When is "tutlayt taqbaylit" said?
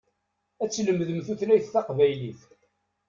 1.25-2.41